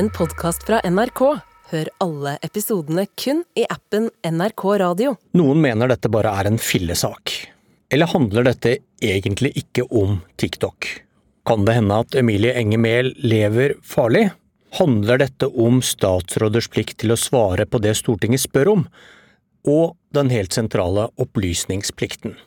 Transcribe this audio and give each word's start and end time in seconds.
en 0.00 0.08
podkast 0.10 0.62
fra 0.64 0.78
NRK. 0.88 1.20
Hør 1.70 1.88
alle 2.00 2.38
episodene 2.46 3.02
kun 3.20 3.42
i 3.58 3.66
appen 3.68 4.06
NRK 4.24 4.62
Radio. 4.80 5.10
Noen 5.36 5.60
mener 5.60 5.90
dette 5.92 6.08
bare 6.08 6.30
er 6.40 6.48
en 6.48 6.56
fillesak. 6.56 7.34
Eller 7.92 8.08
handler 8.08 8.46
dette 8.48 8.78
egentlig 9.04 9.50
ikke 9.60 9.84
om 9.84 10.22
TikTok? 10.40 10.88
Kan 11.44 11.66
det 11.68 11.74
hende 11.76 11.98
at 12.00 12.16
Emilie 12.16 12.54
Enger 12.56 12.80
Mehl 12.80 13.12
lever 13.20 13.74
farlig? 13.84 14.30
Handler 14.78 15.20
dette 15.20 15.50
om 15.52 15.82
statsråders 15.84 16.70
plikt 16.72 16.96
til 17.04 17.12
å 17.12 17.20
svare 17.20 17.68
på 17.68 17.82
det 17.84 17.92
Stortinget 18.00 18.46
spør 18.46 18.72
om, 18.78 18.88
og 19.68 19.98
den 20.16 20.32
helt 20.32 20.56
sentrale 20.56 21.10
opplysningsplikten? 21.20 22.38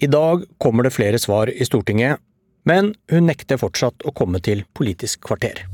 I 0.00 0.08
dag 0.08 0.48
kommer 0.56 0.88
det 0.88 0.96
flere 0.96 1.20
svar 1.20 1.52
i 1.52 1.68
Stortinget, 1.68 2.16
men 2.64 2.94
hun 3.12 3.28
nekter 3.28 3.60
fortsatt 3.60 4.08
å 4.08 4.16
komme 4.16 4.40
til 4.40 4.64
Politisk 4.72 5.26
kvarter. 5.28 5.66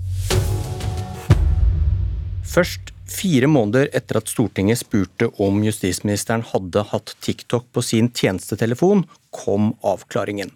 Først 2.50 2.90
fire 3.10 3.46
måneder 3.50 3.90
etter 3.94 4.18
at 4.18 4.30
Stortinget 4.30 4.80
spurte 4.80 5.28
om 5.42 5.60
justisministeren 5.62 6.42
hadde 6.50 6.82
hatt 6.90 7.12
TikTok 7.22 7.68
på 7.70 7.82
sin 7.84 8.08
tjenestetelefon, 8.10 9.04
kom 9.30 9.74
avklaringen. 9.86 10.50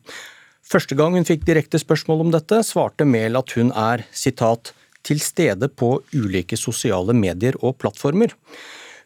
Første 0.64 0.96
gang 0.98 1.14
hun 1.14 1.26
fikk 1.28 1.44
direkte 1.46 1.78
spørsmål 1.78 2.24
om 2.24 2.32
dette, 2.34 2.62
svarte 2.66 3.06
Mehl 3.06 3.38
at 3.38 3.54
hun 3.54 3.70
er 3.70 4.06
sitat, 4.10 4.72
til 5.04 5.20
stede 5.20 5.68
på 5.68 5.98
ulike 6.16 6.56
sosiale 6.56 7.12
medier 7.12 7.58
og 7.60 7.76
plattformer. 7.82 8.32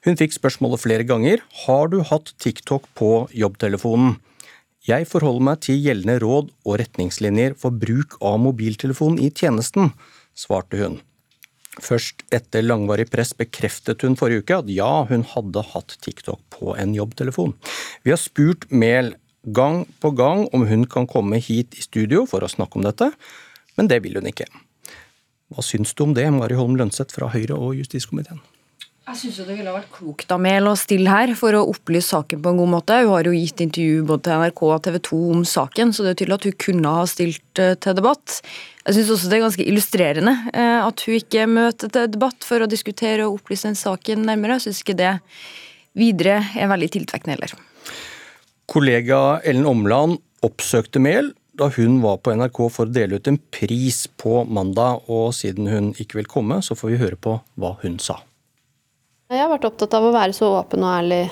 Hun 0.07 0.15
fikk 0.15 0.37
spørsmålet 0.37 0.81
flere 0.85 1.07
ganger 1.09 1.43
har 1.65 1.91
du 1.91 1.99
hatt 2.07 2.31
TikTok 2.39 2.87
på 2.95 3.11
jobbtelefonen. 3.35 4.15
Jeg 4.87 5.09
forholder 5.11 5.47
meg 5.51 5.65
til 5.67 5.83
gjeldende 5.83 6.21
råd 6.23 6.55
og 6.63 6.79
retningslinjer 6.81 7.59
for 7.59 7.75
bruk 7.75 8.15
av 8.23 8.39
mobiltelefon 8.47 9.19
i 9.19 9.33
tjenesten, 9.35 9.91
svarte 10.39 10.79
hun. 10.81 11.01
Først 11.83 12.25
etter 12.35 12.65
langvarig 12.65 13.07
press 13.13 13.35
bekreftet 13.39 14.03
hun 14.03 14.17
forrige 14.19 14.43
uke 14.43 14.59
at 14.63 14.71
ja, 14.73 14.91
hun 15.09 15.25
hadde 15.35 15.63
hatt 15.73 15.97
TikTok 16.05 16.41
på 16.55 16.75
en 16.79 16.95
jobbtelefon. 16.97 17.55
Vi 18.03 18.15
har 18.15 18.21
spurt 18.21 18.67
Mehl 18.71 19.15
gang 19.55 19.85
på 20.03 20.11
gang 20.19 20.47
om 20.53 20.67
hun 20.69 20.85
kan 20.91 21.07
komme 21.09 21.39
hit 21.43 21.79
i 21.79 21.85
studio 21.85 22.25
for 22.29 22.43
å 22.43 22.51
snakke 22.51 22.81
om 22.81 22.87
dette, 22.87 23.13
men 23.79 23.91
det 23.91 24.03
vil 24.05 24.19
hun 24.19 24.29
ikke. 24.29 24.49
Hva 25.49 25.65
syns 25.65 25.95
du 25.97 26.05
om 26.05 26.15
det, 26.17 26.27
Mari 26.35 26.59
Holm 26.59 26.77
Lønseth 26.77 27.15
fra 27.15 27.31
Høyre 27.33 27.57
og 27.57 27.79
justiskomiteen? 27.79 28.43
Jeg 29.09 29.17
syns 29.23 29.39
det 29.41 29.55
ville 29.57 29.73
vært 29.73 29.89
klokt 29.89 30.33
av 30.35 30.41
Mehl 30.45 30.67
å 30.69 30.75
stille 30.77 31.09
her 31.09 31.31
for 31.39 31.57
å 31.57 31.63
opplyse 31.71 32.11
saken 32.13 32.43
på 32.45 32.51
en 32.53 32.59
god 32.61 32.71
måte. 32.75 32.99
Hun 33.01 33.15
har 33.15 33.25
jo 33.25 33.33
gitt 33.33 33.63
intervju 33.65 34.03
både 34.05 34.27
til 34.27 34.43
NRK 34.43 34.61
og 34.67 34.83
TV 34.85 34.99
2 35.09 35.21
om 35.33 35.47
saken, 35.49 35.95
så 35.97 36.05
det 36.05 36.11
er 36.11 36.19
tydelig 36.21 36.37
at 36.37 36.47
hun 36.49 36.59
kunne 36.67 36.93
ha 36.93 37.07
stilt 37.09 37.63
eh, 37.65 37.73
til 37.81 37.97
debatt. 37.97 38.35
Jeg 38.85 38.99
syns 38.99 39.15
også 39.15 39.31
det 39.31 39.39
er 39.39 39.43
ganske 39.47 39.67
illustrerende 39.73 40.37
eh, 40.53 40.85
at 40.85 41.07
hun 41.07 41.17
ikke 41.23 41.49
møter 41.49 41.95
til 41.97 42.13
debatt 42.13 42.45
for 42.51 42.61
å 42.61 42.69
diskutere 42.69 43.25
og 43.25 43.41
opplyse 43.41 43.71
den 43.71 43.81
saken 43.81 44.29
nærmere. 44.29 44.59
Jeg 44.59 44.67
syns 44.69 44.85
ikke 44.85 44.99
det 45.01 45.15
videre 45.97 46.43
er 46.53 46.69
veldig 46.69 46.93
tiltrekkende 47.01 47.39
heller. 47.39 47.57
Kollega 48.69 49.25
Ellen 49.41 49.73
Omland 49.73 50.21
oppsøkte 50.45 51.01
Mehl 51.01 51.33
da 51.57 51.73
hun 51.81 52.03
var 52.05 52.21
på 52.21 52.37
NRK 52.37 52.67
for 52.69 52.85
å 52.85 52.93
dele 52.93 53.17
ut 53.17 53.33
en 53.33 53.41
pris 53.57 54.05
på 54.21 54.45
mandag, 54.45 55.09
og 55.09 55.33
siden 55.35 55.73
hun 55.73 55.95
ikke 55.97 56.21
vil 56.21 56.35
komme, 56.37 56.61
så 56.61 56.77
får 56.77 56.93
vi 56.93 57.05
høre 57.07 57.19
på 57.19 57.41
hva 57.57 57.79
hun 57.81 57.97
sa. 58.03 58.21
Jeg 59.29 59.43
har 59.43 59.51
vært 59.53 59.67
opptatt 59.69 59.93
av 59.93 60.07
å 60.09 60.11
være 60.15 60.33
så 60.33 60.47
åpen 60.57 60.81
og 60.87 60.89
ærlig 60.89 61.27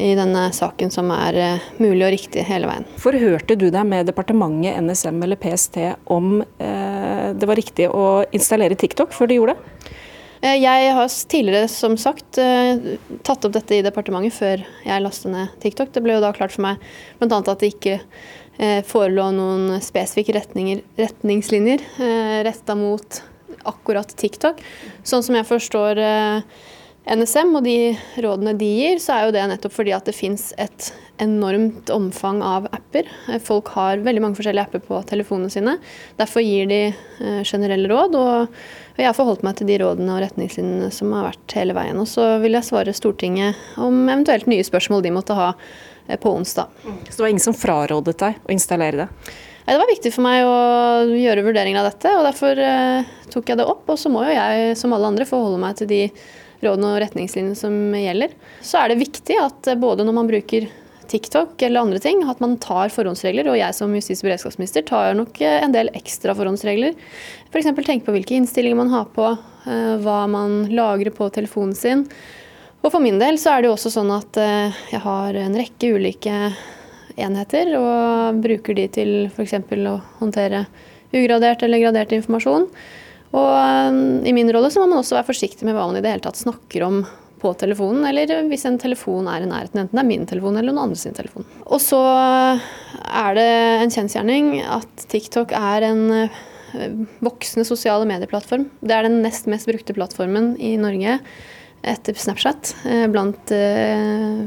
i 0.00 0.14
denne 0.16 0.46
saken 0.56 0.88
som 0.88 1.10
er 1.12 1.36
eh, 1.36 1.64
mulig 1.84 2.06
og 2.06 2.14
riktig 2.14 2.46
hele 2.48 2.64
veien. 2.64 2.86
Forhørte 2.96 3.58
du 3.60 3.66
deg 3.66 3.84
med 3.90 4.08
departementet, 4.08 4.78
NSM 4.80 5.18
eller 5.26 5.36
PST 5.36 5.76
om 6.14 6.38
eh, 6.40 7.26
det 7.36 7.50
var 7.50 7.60
riktig 7.60 7.90
å 7.92 8.22
installere 8.32 8.78
TikTok 8.80 9.12
før 9.12 9.28
du 9.28 9.36
gjorde 9.36 9.58
det? 9.58 9.92
Eh, 10.40 10.56
jeg 10.62 10.96
har 10.96 11.12
tidligere 11.34 11.68
som 11.68 11.98
sagt 12.00 12.40
eh, 12.40 12.96
tatt 13.20 13.44
opp 13.44 13.52
dette 13.58 13.76
i 13.76 13.84
departementet 13.84 14.38
før 14.38 14.64
jeg 14.88 15.04
lastet 15.04 15.36
ned 15.36 15.52
TikTok. 15.60 15.92
Det 15.92 16.06
ble 16.08 16.16
jo 16.16 16.24
da 16.24 16.32
klart 16.32 16.56
for 16.56 16.64
meg 16.64 16.80
bl.a. 17.20 17.36
at 17.36 17.52
det 17.60 17.74
ikke 17.74 18.00
forelå 18.88 19.28
noen 19.36 19.78
spesifikke 19.84 20.40
retningslinjer 20.40 21.84
retta 22.48 22.80
mot 22.80 23.24
akkurat 23.68 24.08
TikTok. 24.08 24.60
Sånn 25.04 25.24
som 25.24 25.36
jeg 25.36 25.48
forstår 25.48 26.00
NSM 27.02 27.56
og 27.58 27.64
de 27.66 27.94
rådene 28.22 28.52
de 28.54 28.68
gir, 28.78 29.00
så 29.02 29.16
er 29.16 29.24
jo 29.26 29.32
det 29.34 29.42
nettopp 29.50 29.74
fordi 29.74 29.94
at 29.96 30.06
det 30.06 30.14
fins 30.14 30.52
et 30.62 30.92
enormt 31.22 31.90
omfang 31.92 32.40
av 32.46 32.68
apper. 32.74 33.08
Folk 33.42 33.72
har 33.74 34.02
veldig 34.06 34.22
mange 34.22 34.38
forskjellige 34.38 34.68
apper 34.68 34.82
på 34.86 35.00
telefonene 35.10 35.50
sine. 35.52 35.76
Derfor 36.18 36.44
gir 36.44 36.70
de 36.70 36.80
eh, 36.88 37.42
generelle 37.46 37.90
råd, 37.90 38.16
og 38.18 38.98
jeg 39.00 39.08
har 39.08 39.16
forholdt 39.16 39.42
meg 39.46 39.58
til 39.58 39.70
de 39.70 39.78
rådene 39.82 40.14
og 40.14 40.22
retningslinjene 40.24 40.90
som 40.94 41.12
har 41.16 41.30
vært 41.32 41.56
hele 41.58 41.76
veien. 41.76 41.98
Og 41.98 42.08
så 42.10 42.36
vil 42.42 42.54
jeg 42.58 42.68
svare 42.68 42.94
Stortinget 42.96 43.78
om 43.82 44.04
eventuelt 44.06 44.46
nye 44.50 44.66
spørsmål 44.66 45.02
de 45.02 45.14
måtte 45.14 45.38
ha 45.38 45.52
eh, 46.06 46.18
på 46.18 46.32
onsdag. 46.32 46.70
Så 47.08 47.16
det 47.16 47.24
var 47.24 47.32
ingen 47.34 47.48
som 47.50 47.56
frarådet 47.56 48.18
deg 48.22 48.38
å 48.46 48.54
installere 48.54 49.04
det? 49.04 49.08
Det 49.62 49.78
var 49.78 49.90
viktig 49.90 50.10
for 50.10 50.26
meg 50.26 50.42
å 50.42 50.54
gjøre 51.14 51.44
vurderinger 51.46 51.82
av 51.82 51.92
dette, 51.92 52.14
og 52.18 52.24
derfor 52.26 52.58
eh, 52.58 53.10
tok 53.30 53.50
jeg 53.50 53.58
det 53.60 53.66
opp. 53.66 53.84
Og 53.90 53.98
så 53.98 54.10
må 54.10 54.24
jo 54.26 54.34
jeg, 54.34 54.78
som 54.78 54.94
alle 54.94 55.10
andre, 55.12 55.26
forholde 55.28 55.60
meg 55.62 55.78
til 55.78 55.90
de 55.90 56.06
rådene 56.62 56.92
og 56.94 57.00
retningslinjene 57.02 57.58
som 57.58 57.74
gjelder. 57.96 58.34
Så 58.64 58.80
er 58.80 58.92
det 58.92 59.02
viktig 59.02 59.38
at 59.42 59.70
eh, 59.70 59.78
både 59.78 60.06
når 60.06 60.16
man 60.16 60.30
bruker 60.30 60.68
TikTok 61.12 61.60
eller 61.66 61.82
andre 61.82 62.00
ting, 62.00 62.22
at 62.30 62.40
man 62.40 62.56
tar 62.62 62.92
forhåndsregler. 62.94 63.50
Og 63.50 63.58
jeg 63.58 63.76
som 63.76 63.94
justis- 63.96 64.22
og 64.22 64.30
beredskapsminister 64.30 64.86
tar 64.88 65.16
nok 65.18 65.40
eh, 65.42 65.58
en 65.64 65.74
del 65.74 65.90
ekstra 65.98 66.36
forhåndsregler. 66.38 66.94
F.eks. 67.50 67.72
For 67.72 67.88
tenke 67.88 68.08
på 68.08 68.14
hvilke 68.16 68.38
innstillinger 68.38 68.78
man 68.78 68.92
har 68.94 69.10
på, 69.16 69.32
eh, 69.66 69.96
hva 70.04 70.22
man 70.30 70.62
lagrer 70.72 71.14
på 71.14 71.28
telefonen 71.34 71.74
sin. 71.78 72.06
Og 72.82 72.90
for 72.90 73.02
min 73.02 73.20
del 73.20 73.38
så 73.38 73.52
er 73.52 73.62
det 73.62 73.70
jo 73.70 73.76
også 73.76 73.92
sånn 73.94 74.08
at 74.10 74.34
jeg 74.90 74.98
har 75.04 75.36
en 75.38 75.54
rekke 75.54 75.92
ulike 75.94 76.32
enheter, 77.14 77.68
og 77.78 78.40
bruker 78.42 78.74
de 78.74 78.88
til 78.90 79.12
f.eks. 79.28 79.54
å 79.86 79.92
håndtere 80.18 80.64
ugradert 81.14 81.62
eller 81.62 81.78
gradert 81.84 82.16
informasjon. 82.16 82.66
Og 83.32 83.48
um, 83.48 84.20
i 84.28 84.34
min 84.36 84.50
rolle 84.52 84.70
så 84.72 84.82
må 84.82 84.90
man 84.90 85.00
også 85.00 85.16
være 85.16 85.30
forsiktig 85.30 85.64
med 85.64 85.76
hva 85.76 85.86
man 85.88 85.96
i 85.98 86.04
det 86.04 86.12
hele 86.12 86.24
tatt 86.24 86.40
snakker 86.40 86.84
om 86.84 87.02
på 87.42 87.52
telefonen, 87.58 88.04
eller 88.06 88.44
hvis 88.46 88.64
en 88.68 88.78
telefon 88.78 89.26
er 89.30 89.42
i 89.42 89.48
nærheten, 89.50 89.80
enten 89.82 89.98
det 89.98 90.02
er 90.04 90.08
min 90.08 90.28
telefon 90.30 90.58
eller 90.58 90.70
noen 90.70 90.90
andre 90.90 91.00
sin 91.00 91.16
telefon. 91.16 91.46
Og 91.64 91.80
så 91.82 91.98
er 91.98 93.38
det 93.38 93.48
en 93.82 93.94
kjensgjerning 93.94 94.52
at 94.62 95.06
TikTok 95.10 95.54
er 95.58 95.88
en 95.88 96.04
uh, 96.12 96.92
voksende 97.24 97.66
sosiale 97.66 98.06
medieplattform. 98.08 98.68
Det 98.80 98.94
er 98.94 99.08
den 99.08 99.18
nest 99.24 99.50
mest 99.50 99.66
brukte 99.70 99.96
plattformen 99.96 100.52
i 100.62 100.76
Norge 100.80 101.18
etter 101.82 102.14
Snapchat 102.14 102.76
uh, 102.84 103.08
blant 103.10 103.50
uh, 103.56 104.46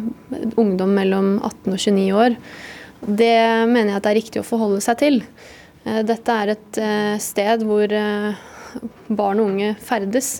ungdom 0.56 0.96
mellom 0.96 1.36
18 1.42 1.76
og 1.76 1.80
29 1.82 2.08
år. 2.16 2.40
Det 3.06 3.38
mener 3.68 3.92
jeg 3.92 4.00
at 4.00 4.08
det 4.08 4.14
er 4.14 4.22
riktig 4.22 4.42
å 4.42 4.48
forholde 4.48 4.80
seg 4.82 5.02
til. 5.02 5.24
Dette 5.86 6.34
er 6.34 6.50
et 6.56 6.78
sted 7.22 7.62
hvor 7.68 7.92
barn 9.08 9.42
og 9.42 9.52
unge 9.52 9.74
ferdes, 9.82 10.40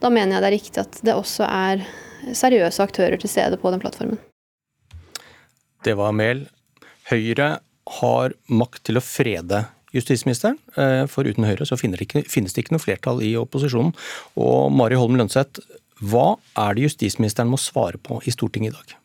da 0.00 0.10
mener 0.12 0.36
jeg 0.36 0.42
det 0.42 0.50
er 0.50 0.56
riktig 0.56 0.82
at 0.82 1.00
det 1.06 1.16
også 1.16 1.46
er 1.46 1.84
seriøse 2.36 2.84
aktører 2.84 3.20
til 3.20 3.32
stede 3.32 3.58
på 3.60 3.72
den 3.72 3.82
plattformen. 3.82 4.20
Det 5.84 5.96
var 5.96 6.12
Mehl. 6.12 6.46
Høyre 7.10 7.58
har 8.00 8.34
makt 8.52 8.84
til 8.86 9.00
å 9.00 9.04
frede 9.04 9.64
justisministeren, 9.96 10.58
eh, 10.76 11.06
for 11.10 11.26
uten 11.26 11.46
Høyre 11.48 11.66
så 11.66 11.78
finnes 11.80 12.54
det 12.54 12.62
ikke 12.62 12.76
noe 12.76 12.82
flertall 12.82 13.22
i 13.24 13.32
opposisjonen. 13.40 13.94
Og 14.38 14.70
Mari 14.72 14.98
Holm 15.00 15.18
Lønseth, 15.18 15.62
hva 16.00 16.38
er 16.56 16.76
det 16.76 16.86
justisministeren 16.86 17.50
må 17.50 17.58
svare 17.60 17.98
på 17.98 18.20
i 18.24 18.34
Stortinget 18.34 18.72
i 18.72 18.76
dag? 18.76 18.99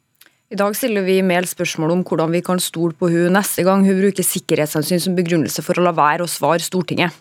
I 0.53 0.57
dag 0.59 0.75
stiller 0.77 1.01
vi 1.01 1.15
Mehl 1.25 1.47
spørsmål 1.49 1.89
om 1.89 2.01
hvordan 2.05 2.29
vi 2.29 2.39
kan 2.45 2.59
stole 2.61 2.93
på 2.93 3.07
hun 3.09 3.33
neste 3.33 3.63
gang 3.65 3.81
hun 3.81 3.97
bruker 3.97 4.21
sikkerhetshensyn 4.21 5.01
som 5.01 5.15
begrunnelse 5.17 5.63
for 5.65 5.81
å 5.81 5.85
la 5.87 5.93
være 5.97 6.21
å 6.21 6.29
svare 6.29 6.61
Stortinget. 6.61 7.15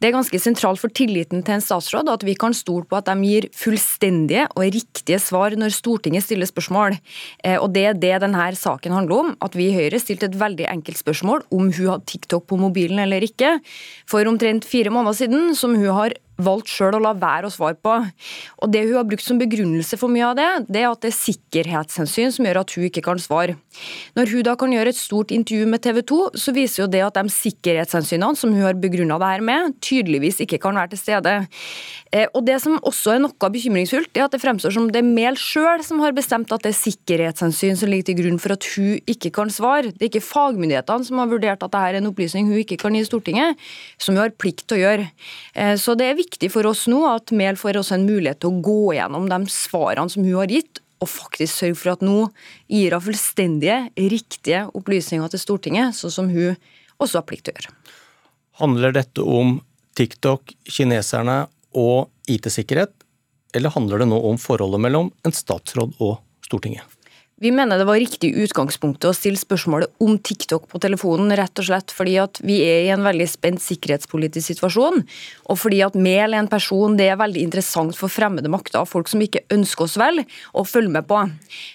Det 0.00 0.08
er 0.08 0.14
ganske 0.14 0.40
sentralt 0.40 0.80
for 0.80 0.88
tilliten 0.96 1.44
til 1.44 1.58
en 1.58 1.64
statsråd 1.64 2.08
at 2.08 2.24
vi 2.24 2.32
kan 2.40 2.56
stole 2.56 2.88
på 2.88 2.96
at 2.96 3.10
de 3.10 3.28
gir 3.28 3.50
fullstendige 3.52 4.46
og 4.56 4.64
riktige 4.78 5.20
svar 5.20 5.52
når 5.60 5.76
Stortinget 5.76 6.24
stiller 6.24 6.48
spørsmål. 6.48 6.96
Eh, 7.44 7.60
og 7.60 7.68
Det 7.76 7.84
er 7.90 8.00
det 8.00 8.14
denne 8.24 8.48
saken 8.56 8.96
handler 8.96 9.26
om. 9.26 9.36
At 9.44 9.60
vi 9.60 9.68
i 9.68 9.76
Høyre 9.76 10.00
stilte 10.00 10.32
et 10.32 10.40
veldig 10.40 10.64
enkelt 10.72 11.04
spørsmål 11.04 11.44
om 11.52 11.68
hun 11.68 11.92
hadde 11.92 12.08
TikTok 12.08 12.48
på 12.48 12.56
mobilen 12.56 13.04
eller 13.04 13.28
ikke, 13.28 13.58
for 14.08 14.24
omtrent 14.24 14.64
fire 14.64 14.88
måneder 14.88 15.20
siden, 15.20 15.52
som 15.52 15.76
hun 15.76 15.92
har 15.92 16.16
valgt 16.40 16.70
sjøl 16.72 16.96
å 16.98 17.02
la 17.02 17.12
være 17.14 17.48
å 17.48 17.52
svare 17.52 17.76
på. 17.78 17.94
Og 18.62 18.72
Det 18.74 18.84
hun 18.86 18.96
har 18.98 19.06
brukt 19.06 19.24
som 19.24 19.38
begrunnelse 19.38 19.98
for 20.00 20.10
mye 20.10 20.26
av 20.32 20.38
det, 20.38 20.48
det 20.68 20.82
er 20.82 20.90
at 20.90 21.02
det 21.04 21.12
er 21.12 21.18
sikkerhetshensyn 21.18 22.32
som 22.34 22.48
gjør 22.48 22.62
at 22.64 22.74
hun 22.74 22.88
ikke 22.88 23.04
kan 23.06 23.20
svare. 23.22 23.56
Når 24.18 24.32
hun 24.32 24.46
da 24.46 24.54
kan 24.58 24.72
gjøre 24.74 24.90
et 24.94 24.98
stort 24.98 25.34
intervju 25.34 25.68
med 25.70 25.82
TV 25.84 26.00
2, 26.02 26.20
så 26.38 26.54
viser 26.56 26.84
jo 26.84 26.90
det 26.90 27.04
at 27.06 27.18
de 27.18 27.30
sikkerhetshensynene 27.30 28.38
som 28.38 28.54
hun 28.54 28.66
har 28.66 28.78
begrunna 28.78 29.18
det 29.22 29.30
her 29.34 29.44
med, 29.46 29.76
tydeligvis 29.84 30.42
ikke 30.44 30.60
kan 30.62 30.78
være 30.78 30.94
til 30.94 31.02
stede. 31.04 31.36
Eh, 32.14 32.26
og 32.32 32.44
Det 32.44 32.60
som 32.62 32.78
også 32.82 33.14
er 33.14 33.22
noe 33.24 33.50
bekymringsfullt, 33.54 34.12
er 34.14 34.26
at 34.26 34.34
det 34.34 34.42
fremstår 34.42 34.74
som 34.74 34.90
det 34.92 35.00
er 35.00 35.06
Mehl 35.06 35.38
sjøl 35.38 35.82
som 35.86 36.02
har 36.02 36.14
bestemt 36.16 36.52
at 36.52 36.62
det 36.62 36.72
er 36.74 36.78
sikkerhetshensyn 36.78 37.78
som 37.78 37.90
ligger 37.90 38.10
til 38.10 38.18
grunn 38.20 38.40
for 38.42 38.54
at 38.54 38.66
hun 38.74 38.98
ikke 39.10 39.32
kan 39.34 39.50
svare. 39.50 39.90
Det 39.94 40.02
er 40.02 40.12
ikke 40.12 40.26
fagmyndighetene 40.26 41.08
som 41.08 41.22
har 41.22 41.30
vurdert 41.30 41.62
at 41.62 41.72
dette 41.72 41.82
er 41.88 41.98
en 41.98 42.10
opplysning 42.10 42.50
hun 42.50 42.60
ikke 42.60 42.78
kan 42.80 42.94
gi 42.94 43.04
Stortinget, 43.06 43.58
som 43.98 44.14
hun 44.14 44.22
har 44.22 44.34
plikt 44.36 44.66
til 44.68 44.78
å 44.78 44.82
gjøre. 44.84 45.08
Eh, 45.54 45.74
så 45.80 45.96
det 45.98 46.10
er 46.10 46.20
for 46.52 46.66
oss 46.66 46.86
nå 46.90 47.00
at 47.08 47.32
Mehl 47.36 47.56
får 47.56 47.80
også 47.80 47.98
en 47.98 48.06
mulighet 48.08 48.40
til 48.42 48.52
å 48.52 48.62
gå 48.64 48.94
gjennom 48.96 49.28
de 49.30 49.38
svarene 49.52 50.10
som 50.10 50.24
hun 50.24 50.40
har 50.40 50.52
gitt, 50.52 50.80
og 51.02 51.10
faktisk 51.10 51.52
sørge 51.52 51.78
for 51.80 51.92
at 51.94 52.04
nå 52.04 52.18
gir 52.70 52.94
hun 52.94 53.04
fullstendige, 53.04 53.78
riktige 53.98 54.64
opplysninger 54.78 55.32
til 55.32 55.42
Stortinget, 55.42 55.96
sånn 55.98 56.14
som 56.14 56.30
hun 56.32 56.56
også 57.02 57.20
har 57.20 57.26
plikt 57.28 57.48
til 57.48 57.54
å 57.54 57.60
gjøre. 57.60 57.74
Handler 58.62 58.94
dette 58.94 59.24
om 59.26 59.58
TikTok, 59.98 60.54
kineserne 60.70 61.44
og 61.74 62.10
IT-sikkerhet, 62.30 62.94
eller 63.54 63.74
handler 63.74 64.02
det 64.02 64.10
nå 64.10 64.18
om 64.30 64.38
forholdet 64.40 64.82
mellom 64.82 65.10
en 65.26 65.34
statsråd 65.34 65.98
og 66.02 66.18
Stortinget? 66.46 66.93
Vi 67.42 67.50
mener 67.50 67.80
det 67.80 67.86
var 67.88 67.98
riktig 67.98 68.30
utgangspunktet 68.44 69.08
å 69.10 69.16
stille 69.16 69.40
spørsmålet 69.40 69.90
om 70.04 70.14
TikTok 70.22 70.68
på 70.70 70.78
telefonen, 70.82 71.34
rett 71.34 71.58
og 71.58 71.66
slett 71.66 71.94
fordi 71.94 72.14
at 72.22 72.38
vi 72.46 72.60
er 72.62 72.84
i 72.84 72.92
en 72.94 73.02
veldig 73.02 73.26
spent 73.30 73.62
sikkerhetspolitisk 73.64 74.52
situasjon, 74.52 75.02
og 75.50 75.58
fordi 75.58 75.82
at 75.86 75.98
Mel 75.98 76.30
er 76.30 76.44
en 76.44 76.50
person 76.50 76.94
det 76.98 77.10
er 77.10 77.18
veldig 77.18 77.42
interessant 77.42 77.98
for 77.98 78.12
fremmede 78.12 78.52
makter, 78.52 78.86
folk 78.86 79.10
som 79.10 79.24
ikke 79.24 79.42
ønsker 79.54 79.88
oss 79.88 79.98
vel, 79.98 80.22
å 80.54 80.62
følge 80.68 80.94
med 80.94 81.10
på. 81.10 81.24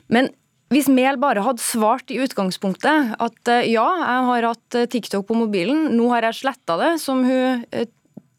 Men 0.08 0.32
hvis 0.70 0.88
Mehl 0.94 1.18
bare 1.20 1.44
hadde 1.44 1.64
svart 1.66 2.12
i 2.14 2.20
utgangspunktet 2.22 3.16
at 3.18 3.50
eh, 3.50 3.72
ja, 3.74 3.88
jeg 4.00 4.26
har 4.28 4.50
hatt 4.52 4.78
eh, 4.78 4.90
TikTok 4.90 5.26
på 5.26 5.38
mobilen, 5.38 5.88
nå 5.98 6.12
har 6.14 6.28
jeg 6.30 6.44
sletta 6.44 6.78
det, 6.78 6.92
som 7.02 7.24
hun 7.26 7.66
eh, 7.74 7.90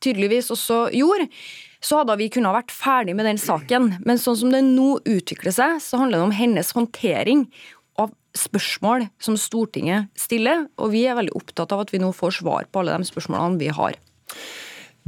tydeligvis 0.04 0.50
også 0.54 0.86
gjorde, 0.96 1.28
så 1.80 2.00
hadde 2.00 2.16
vi 2.20 2.28
kunnet 2.32 2.54
vært 2.54 2.74
ferdig 2.74 3.16
med 3.16 3.26
den 3.28 3.40
saken. 3.40 3.94
Men 4.04 4.20
sånn 4.20 4.38
som 4.42 4.52
det 4.52 4.62
nå 4.66 4.98
utvikler 5.08 5.54
seg, 5.54 5.78
så 5.82 6.02
handler 6.02 6.20
det 6.20 6.28
om 6.28 6.36
hennes 6.36 6.72
håndtering 6.76 7.46
av 8.00 8.12
spørsmål 8.36 9.08
som 9.22 9.38
Stortinget 9.40 10.10
stiller, 10.18 10.66
og 10.76 10.92
vi 10.94 11.06
er 11.08 11.18
veldig 11.18 11.36
opptatt 11.40 11.72
av 11.74 11.84
at 11.86 11.94
vi 11.94 12.02
nå 12.02 12.12
får 12.16 12.40
svar 12.42 12.68
på 12.68 12.82
alle 12.82 12.98
de 13.00 13.08
spørsmålene 13.08 13.60
vi 13.60 13.72
har. 13.74 13.96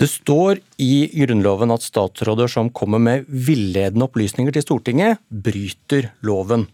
Det 0.00 0.09
står 0.09 0.62
i 0.81 1.05
Grunnloven 1.12 1.71
at 1.75 1.85
statsråder 1.85 2.49
som 2.50 2.73
kommer 2.73 3.03
med 3.03 3.27
villedende 3.29 4.09
opplysninger 4.09 4.55
til 4.56 4.65
Stortinget, 4.65 5.21
bryter 5.29 6.09
loven. 6.25 6.65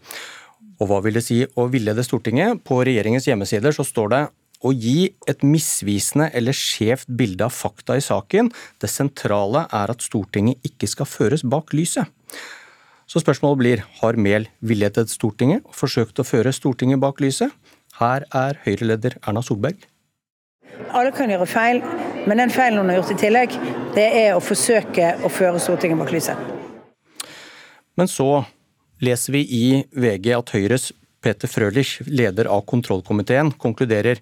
Og 0.79 0.87
hva 0.87 1.01
vil 1.03 1.17
det 1.19 1.25
si 1.25 1.41
å 1.43 1.67
villede 1.71 2.05
Stortinget? 2.07 2.63
På 2.63 2.79
regjeringens 2.87 3.27
hjemmesider 3.27 3.75
så 3.75 3.83
står 3.83 4.13
det 4.13 4.21
å 4.59 4.71
gi 4.75 5.09
et 5.29 5.43
misvisende 5.45 6.29
eller 6.35 6.55
skjevt 6.55 7.07
bilde 7.07 7.45
av 7.47 7.53
fakta 7.55 7.95
i 7.97 8.03
saken. 8.03 8.51
Det 8.81 8.89
sentrale 8.91 9.65
er 9.71 9.93
at 9.93 10.03
Stortinget 10.03 10.65
ikke 10.67 10.89
skal 10.91 11.07
føres 11.09 11.45
bak 11.47 11.73
lyset. 11.77 12.09
Så 13.09 13.23
spørsmålet 13.23 13.61
blir, 13.61 13.85
har 14.01 14.19
Mehl 14.21 14.49
villedet 14.61 15.09
Stortinget 15.09 15.63
og 15.65 15.77
forsøkt 15.77 16.19
å 16.21 16.27
føre 16.27 16.53
Stortinget 16.53 17.01
bak 17.01 17.23
lyset? 17.23 17.55
Her 17.99 18.27
er 18.35 18.59
Høyre-leder 18.65 19.17
Erna 19.23 19.41
Solberg. 19.43 19.79
Alle 20.95 21.11
kan 21.15 21.31
gjøre 21.31 21.47
feil, 21.49 21.81
men 22.29 22.39
den 22.39 22.53
feilen 22.53 22.79
hun 22.79 22.91
har 22.91 22.99
gjort 22.99 23.15
i 23.15 23.19
tillegg, 23.19 23.57
det 23.95 24.05
er 24.21 24.35
å 24.35 24.43
forsøke 24.43 25.15
å 25.25 25.31
føre 25.33 25.59
Stortinget 25.61 25.99
bak 25.99 26.13
lyset. 26.13 26.37
Men 27.99 28.07
så 28.07 28.45
leser 29.03 29.35
vi 29.35 29.41
i 29.57 29.65
VG 29.91 30.31
at 30.37 30.53
Høyres 30.55 30.91
Peter 31.19 31.51
Frølich, 31.51 31.97
leder 32.07 32.47
av 32.47 32.63
kontrollkomiteen, 32.69 33.51
konkluderer 33.59 34.21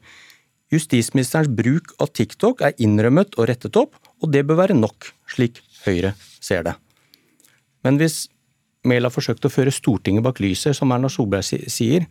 Justisministerens 0.73 1.47
bruk 1.47 1.93
av 2.03 2.11
TikTok 2.11 2.63
er 2.65 2.75
innrømmet 2.83 3.37
og 3.39 3.47
rettet 3.47 3.77
opp, 3.79 3.95
og 4.19 4.33
det 4.33 4.43
bør 4.47 4.63
være 4.63 4.75
nok, 4.77 5.13
slik 5.31 5.61
Høyre 5.85 6.13
ser 6.43 6.65
det. 6.67 6.73
Men 7.85 7.99
hvis 8.01 8.25
Mehl 8.87 9.07
har 9.07 9.13
forsøkt 9.13 9.45
å 9.47 9.51
føre 9.51 9.71
Stortinget 9.73 10.25
bak 10.25 10.41
lyset, 10.43 10.75
som 10.75 10.91
Erna 10.95 11.09
Solberg 11.11 11.45
sier, 11.45 12.07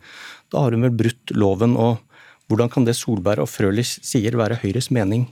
da 0.53 0.63
har 0.63 0.73
hun 0.73 0.85
vel 0.87 0.95
brutt 0.97 1.33
loven, 1.37 1.77
og 1.77 2.01
hvordan 2.49 2.71
kan 2.73 2.85
det 2.87 2.97
Solberg 2.97 3.43
og 3.43 3.51
Frølich 3.51 3.97
sier 4.05 4.37
være 4.39 4.59
Høyres 4.61 4.89
mening 4.93 5.27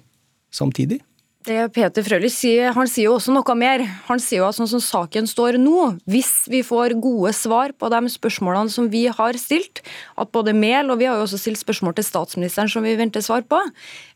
samtidig? 0.53 1.01
Det 1.45 1.67
Peter 1.75 2.01
Frølich 2.01 2.33
sier, 2.33 2.71
han 2.73 2.87
sier 2.89 3.05
jo 3.05 3.19
også 3.19 3.29
noe 3.35 3.53
mer. 3.59 3.83
Han 4.07 4.17
sier 4.21 4.39
jo 4.39 4.47
at 4.47 4.57
sånn 4.57 4.69
som 4.71 4.81
saken 4.81 5.27
står 5.29 5.59
nå, 5.61 5.91
hvis 6.09 6.47
vi 6.49 6.63
får 6.65 6.95
gode 6.97 7.35
svar 7.37 7.69
på 7.77 7.89
de 7.93 7.99
spørsmålene 8.09 8.73
som 8.73 8.87
vi 8.89 9.03
har 9.13 9.37
stilt, 9.37 9.83
at 10.17 10.31
både 10.33 10.55
Mehl 10.57 10.89
og 10.89 10.97
vi 11.03 11.05
har 11.05 11.19
jo 11.19 11.27
også 11.27 11.37
stilt 11.43 11.61
spørsmål 11.61 11.93
til 11.99 12.07
statsministeren 12.07 12.71
som 12.73 12.81
vi 12.81 12.95
venter 12.97 13.21
svar 13.21 13.45
på, 13.45 13.59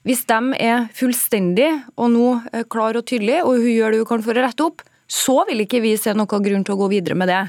hvis 0.10 0.26
de 0.32 0.40
er 0.58 0.88
fullstendige 0.98 1.76
og 2.02 2.10
nå 2.16 2.32
klar 2.74 2.98
og 2.98 3.06
tydelig, 3.06 3.44
og 3.44 3.62
hun 3.62 3.76
gjør 3.76 3.94
det 3.94 4.02
hun 4.02 4.10
kan 4.10 4.26
for 4.26 4.34
å 4.34 4.48
rette 4.48 4.66
opp, 4.66 4.82
så 5.10 5.44
vil 5.46 5.62
ikke 5.68 5.84
vi 5.86 5.96
se 6.02 6.16
noen 6.18 6.46
grunn 6.46 6.66
til 6.66 6.74
å 6.74 6.82
gå 6.82 6.90
videre 6.96 7.18
med 7.18 7.30
det. 7.30 7.44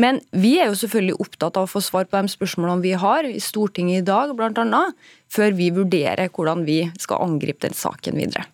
Men 0.00 0.20
vi 0.36 0.58
er 0.60 0.68
jo 0.68 0.80
selvfølgelig 0.84 1.20
opptatt 1.24 1.56
av 1.60 1.64
å 1.64 1.72
få 1.72 1.80
svar 1.84 2.08
på 2.08 2.20
de 2.20 2.32
spørsmålene 2.32 2.84
vi 2.84 2.92
har 3.00 3.24
i 3.28 3.40
Stortinget 3.40 4.02
i 4.02 4.08
dag, 4.08 4.36
bl.a., 4.36 4.84
før 5.32 5.56
vi 5.56 5.72
vurderer 5.72 6.28
hvordan 6.28 6.68
vi 6.68 6.82
skal 7.00 7.24
angripe 7.24 7.64
den 7.64 7.76
saken 7.76 8.20
videre. 8.20 8.50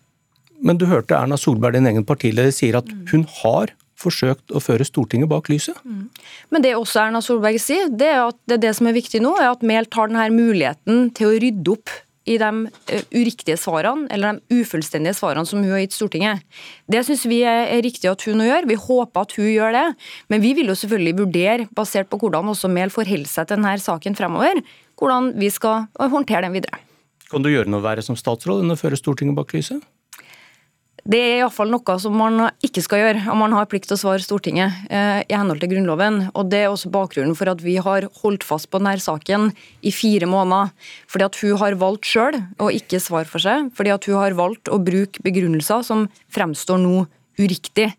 Men 0.61 0.77
du 0.77 0.85
hørte 0.89 1.17
Erna 1.17 1.37
Solberg, 1.39 1.77
din 1.77 1.89
egen 1.89 2.05
partileder, 2.07 2.53
sier 2.53 2.77
at 2.81 2.89
hun 3.11 3.25
har 3.41 3.73
forsøkt 4.01 4.53
å 4.53 4.61
føre 4.63 4.85
Stortinget 4.87 5.29
bak 5.31 5.49
lyset. 5.51 5.77
Mm. 5.85 6.05
Men 6.53 6.63
det 6.65 6.75
også 6.77 7.03
Erna 7.03 7.21
Solberg 7.23 7.59
sier, 7.61 7.89
det 7.89 8.09
er 8.13 8.23
at 8.27 8.37
det, 8.45 8.57
er 8.59 8.63
det 8.67 8.77
som 8.77 8.89
er 8.89 8.97
viktig 8.97 9.21
nå, 9.23 9.35
er 9.39 9.51
at 9.51 9.65
Mehl 9.65 9.89
tar 9.91 10.11
denne 10.11 10.29
muligheten 10.33 11.11
til 11.17 11.29
å 11.29 11.35
rydde 11.41 11.75
opp 11.75 11.93
i 12.29 12.35
de 12.37 12.49
eh, 12.93 13.05
uriktige 13.15 13.57
svarene, 13.57 14.05
eller 14.13 14.37
de 14.37 14.61
ufullstendige 14.61 15.15
svarene 15.17 15.47
som 15.49 15.61
hun 15.61 15.73
har 15.73 15.81
gitt 15.83 15.97
Stortinget. 15.97 16.43
Det 16.91 17.01
syns 17.07 17.25
vi 17.29 17.41
er 17.47 17.73
riktig 17.81 18.11
at 18.11 18.25
hun 18.29 18.43
gjør. 18.45 18.69
Vi 18.69 18.77
håper 18.77 19.25
at 19.25 19.33
hun 19.39 19.49
gjør 19.49 19.73
det. 19.77 19.87
Men 20.33 20.45
vi 20.45 20.53
vil 20.57 20.69
jo 20.69 20.77
selvfølgelig 20.77 21.17
vurdere, 21.23 21.67
basert 21.77 22.11
på 22.11 22.21
hvordan 22.21 22.53
også 22.53 22.69
Mehl 22.71 22.93
forholder 22.93 23.29
seg 23.29 23.49
til 23.49 23.57
denne 23.57 23.73
saken 23.81 24.17
fremover, 24.17 24.61
hvordan 25.01 25.33
vi 25.41 25.49
skal 25.53 25.89
håndtere 25.97 26.45
den 26.45 26.59
videre. 26.59 26.83
Kan 27.31 27.45
du 27.45 27.49
gjøre 27.49 27.71
noe 27.71 27.83
verre 27.83 28.03
som 28.05 28.17
statsråd 28.19 28.61
enn 28.61 28.73
å 28.73 28.79
føre 28.79 28.99
Stortinget 28.99 29.37
bak 29.37 29.53
lyset? 29.55 29.81
Det 31.01 31.17
er 31.17 31.39
iallfall 31.39 31.71
noe 31.73 31.93
som 31.97 32.13
man 32.13 32.43
ikke 32.61 32.83
skal 32.85 32.99
gjøre, 33.01 33.21
og 33.33 33.37
man 33.39 33.55
har 33.57 33.65
plikt 33.69 33.87
til 33.89 33.97
å 33.97 34.01
svare 34.03 34.21
Stortinget 34.21 34.83
eh, 34.93 35.23
i 35.25 35.33
henhold 35.33 35.63
til 35.63 35.71
Grunnloven. 35.71 36.27
Og 36.37 36.51
Det 36.51 36.59
er 36.61 36.69
også 36.69 36.91
bakgrunnen 36.93 37.33
for 37.37 37.49
at 37.49 37.63
vi 37.65 37.79
har 37.81 38.05
holdt 38.21 38.45
fast 38.45 38.69
på 38.69 38.77
denne 38.77 39.01
saken 39.01 39.49
i 39.81 39.93
fire 39.95 40.29
måneder. 40.29 40.69
Fordi 41.09 41.25
at 41.25 41.39
hun 41.41 41.57
har 41.63 41.79
valgt 41.81 42.05
sjøl 42.05 42.37
å 42.61 42.69
ikke 42.69 43.01
svare 43.01 43.25
for 43.29 43.41
seg, 43.41 43.71
fordi 43.73 43.95
at 43.95 44.05
hun 44.05 44.19
har 44.21 44.37
valgt 44.37 44.69
å 44.69 44.77
bruke 44.77 45.25
begrunnelser 45.25 45.81
som 45.87 46.05
fremstår 46.29 46.83
nå 46.85 47.07
uriktig. 47.41 47.89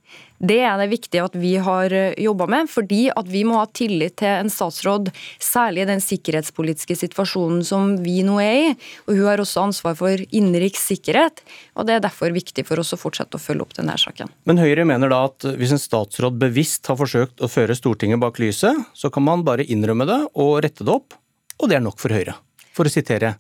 Det 0.43 0.59
er 0.67 0.75
det 0.81 0.89
viktig 0.91 1.21
at 1.23 1.37
vi 1.39 1.53
har 1.62 1.93
eh, 1.94 2.17
jobba 2.19 2.49
med, 2.50 2.71
fordi 2.71 3.05
at 3.15 3.29
vi 3.31 3.44
må 3.47 3.61
ha 3.61 3.69
tillit 3.71 4.17
til 4.19 4.31
en 4.31 4.50
statsråd, 4.50 5.12
særlig 5.39 5.85
i 5.85 5.89
den 5.93 6.03
sikkerhetspolitiske 6.03 6.97
situasjonen 6.99 7.62
som 7.67 7.94
vi 8.03 8.25
nå 8.27 8.41
er 8.43 8.59
i. 8.59 8.75
Og 9.06 9.15
Hun 9.15 9.29
har 9.29 9.43
også 9.43 9.62
ansvar 9.69 9.94
for 9.99 10.25
innenriks 10.35 10.83
sikkerhet, 10.91 11.44
og 11.79 11.87
det 11.87 11.97
er 11.97 12.05
derfor 12.09 12.35
viktig 12.35 12.67
for 12.67 12.83
oss 12.83 12.91
å 12.97 12.99
fortsette 12.99 13.39
å 13.39 13.43
følge 13.43 13.69
opp 13.69 13.79
denne 13.79 13.94
saken. 13.94 14.35
Men 14.50 14.59
Høyre 14.59 14.87
mener 14.89 15.12
da 15.12 15.23
at 15.31 15.47
hvis 15.61 15.77
en 15.77 15.83
statsråd 15.83 16.41
bevisst 16.43 16.91
har 16.91 16.99
forsøkt 16.99 17.43
å 17.43 17.51
føre 17.51 17.79
Stortinget 17.79 18.22
bak 18.22 18.43
lyset, 18.43 18.82
så 18.99 19.15
kan 19.15 19.27
man 19.27 19.46
bare 19.46 19.67
innrømme 19.70 20.08
det 20.11 20.20
og 20.34 20.56
rette 20.67 20.82
det 20.82 20.96
opp, 20.99 21.15
og 21.63 21.70
det 21.70 21.79
er 21.79 21.87
nok 21.87 22.03
for 22.03 22.15
Høyre, 22.15 22.34
for 22.75 22.91
å 22.91 22.93
sitere 22.93 23.37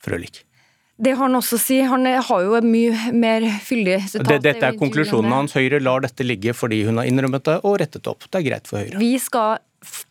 Frølich. 0.00 0.46
Det 1.00 1.14
har 1.14 1.24
han 1.24 1.38
også 1.38 1.56
si. 1.60 1.78
Han 1.88 2.04
har 2.04 2.44
jo 2.44 2.60
mye 2.60 3.14
mer 3.16 3.46
fyldig 3.64 3.96
sitat. 4.04 4.28
Det, 4.28 4.38
dette 4.44 4.68
er 4.68 4.76
konklusjonen 4.80 5.32
hans. 5.32 5.56
Høyre 5.56 5.80
lar 5.80 6.04
dette 6.04 6.26
ligge 6.26 6.52
fordi 6.56 6.82
hun 6.88 7.00
har 7.00 7.08
innrømmet 7.08 7.46
det 7.48 7.56
og 7.64 7.78
rettet 7.80 8.10
opp. 8.10 8.28
Det 8.28 8.42
er 8.42 8.46
greit 8.50 8.68
for 8.68 8.82
Høyre. 8.82 9.00
Vi 9.00 9.14
skal 9.22 9.60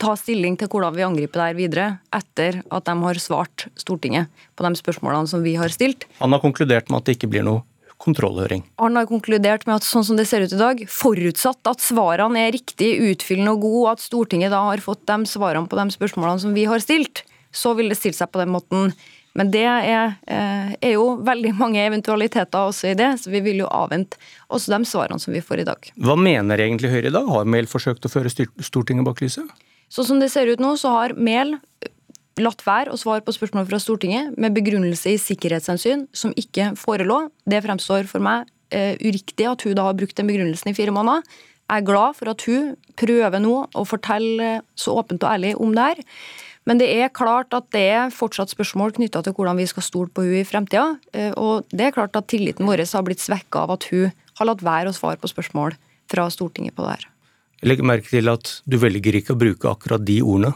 ta 0.02 0.16
stilling 0.18 0.58
til 0.58 0.70
hvordan 0.72 0.96
vi 0.96 1.06
angriper 1.06 1.42
det 1.42 1.48
her 1.52 1.58
videre, 1.58 1.88
etter 2.16 2.62
at 2.74 2.88
de 2.88 2.96
har 3.06 3.20
svart 3.22 3.68
Stortinget 3.78 4.32
på 4.58 4.66
de 4.66 4.80
spørsmålene 4.80 5.30
som 5.30 5.46
vi 5.46 5.54
har 5.62 5.70
stilt. 5.74 6.08
Han 6.24 6.34
har 6.34 6.42
konkludert 6.42 6.90
med 6.90 7.04
at 7.04 7.10
det 7.10 7.20
ikke 7.20 7.30
blir 7.36 7.46
noe 7.46 7.62
kontrollhøring. 8.00 8.64
Han 8.80 8.96
har 8.96 9.08
konkludert 9.10 9.66
med 9.68 9.78
at 9.78 9.86
sånn 9.86 10.06
som 10.08 10.18
det 10.18 10.26
ser 10.30 10.46
ut 10.48 10.56
i 10.56 10.60
dag, 10.60 10.82
forutsatt 10.90 11.70
at 11.70 11.84
svarene 11.84 12.48
er 12.48 12.56
riktig, 12.56 12.94
utfyllende 13.12 13.54
og 13.58 13.66
gode, 13.66 13.82
og 13.84 13.92
at 13.94 14.04
Stortinget 14.06 14.54
da 14.56 14.64
har 14.72 14.82
fått 14.84 15.04
de 15.10 15.20
svarene 15.30 15.70
på 15.70 15.78
de 15.80 15.86
spørsmålene 15.94 16.42
som 16.46 16.56
vi 16.56 16.66
har 16.70 16.82
stilt, 16.84 17.26
så 17.52 17.76
vil 17.78 17.92
det 17.92 18.00
stille 18.00 18.18
seg 18.18 18.32
på 18.32 18.42
den 18.42 18.54
måten. 18.56 18.94
Men 19.38 19.52
det 19.54 19.64
er, 19.68 20.16
eh, 20.28 20.72
er, 20.82 20.94
jo 20.96 21.20
veldig 21.26 21.54
mange 21.60 21.82
eventualiteter 21.86 22.72
også 22.72 22.92
i 22.92 22.98
det, 22.98 23.12
så 23.22 23.32
vi 23.32 23.42
vil 23.46 23.62
jo 23.62 23.70
avvente 23.70 24.18
også 24.50 24.74
de 24.74 24.90
svarene 24.90 25.22
som 25.22 25.34
vi 25.36 25.44
får 25.46 25.62
i 25.62 25.68
dag. 25.70 25.92
Hva 26.02 26.18
mener 26.20 26.64
egentlig 26.64 26.92
Høyre 26.92 27.12
i 27.12 27.16
dag? 27.16 27.30
Har 27.30 27.46
Mehl 27.46 27.70
forsøkt 27.70 28.08
å 28.08 28.12
føre 28.12 28.32
Stortinget 28.32 29.06
bak 29.06 29.22
lyset? 29.22 29.46
Sånn 29.90 30.06
som 30.06 30.22
det 30.22 30.32
ser 30.34 30.50
ut 30.50 30.62
nå, 30.62 30.76
så 30.78 30.92
har 30.96 31.16
Mehl 31.18 31.56
eh, 31.56 31.92
latt 32.42 32.64
være 32.66 32.94
å 32.94 33.00
svare 33.00 33.24
på 33.26 33.36
spørsmål 33.36 33.70
fra 33.70 33.82
Stortinget 33.82 34.38
med 34.40 34.56
begrunnelse 34.58 35.14
i 35.14 35.22
sikkerhetshensyn 35.22 36.08
som 36.16 36.34
ikke 36.40 36.74
forelå. 36.80 37.28
Det 37.46 37.62
fremstår 37.66 38.10
for 38.10 38.24
meg 38.24 38.48
uh, 38.74 38.96
uriktig 39.02 39.48
at 39.50 39.66
hun 39.66 39.76
da 39.76 39.90
har 39.90 39.98
brukt 39.98 40.16
den 40.16 40.30
begrunnelsen 40.30 40.72
i 40.72 40.78
fire 40.78 40.94
måneder. 40.96 41.26
Jeg 41.70 41.84
er 41.84 41.86
glad 41.86 42.16
for 42.18 42.32
at 42.32 42.46
hun 42.48 42.72
prøver 42.98 43.44
nå 43.44 43.56
å 43.78 43.84
fortelle 43.86 44.54
så 44.80 44.96
åpent 45.02 45.26
og 45.26 45.34
ærlig 45.36 45.52
om 45.62 45.76
det 45.76 45.90
her. 45.92 46.00
Men 46.70 46.78
det 46.78 46.86
er 47.02 47.10
klart 47.10 47.56
at 47.58 47.66
det 47.74 47.82
er 47.82 48.12
fortsatt 48.14 48.52
spørsmål 48.54 48.94
knytta 49.00 49.24
til 49.26 49.34
hvordan 49.34 49.58
vi 49.58 49.66
skal 49.70 49.86
stole 49.86 50.14
på 50.14 50.22
hun 50.22 50.38
i 50.38 50.46
fremtida. 50.46 51.00
Eh, 51.18 51.32
og 51.34 51.66
det 51.74 51.88
er 51.88 51.96
klart 51.96 52.18
at 52.20 52.30
tilliten 52.30 52.70
vår 52.70 52.86
har 52.86 53.06
blitt 53.08 53.24
svekka 53.24 53.66
av 53.66 53.74
at 53.74 53.88
hun 53.90 54.12
har 54.38 54.50
latt 54.52 54.62
være 54.62 54.94
å 54.94 54.96
svare 54.96 55.18
på 55.18 55.32
spørsmål 55.32 55.74
fra 56.10 56.28
Stortinget 56.30 56.78
på 56.78 56.86
det 56.86 57.00
her. 57.00 57.08
Jeg 57.60 57.72
legger 57.72 57.90
merke 57.90 58.12
til 58.14 58.30
at 58.32 58.54
du 58.70 58.78
velger 58.80 59.18
ikke 59.18 59.34
å 59.34 59.40
bruke 59.40 59.72
akkurat 59.72 60.06
de 60.06 60.22
ordene 60.22 60.54